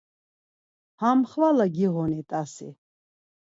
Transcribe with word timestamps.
Ham 1.01 1.19
xvala 1.31 1.65
giğuni 1.75 2.21
tasi? 2.29 2.69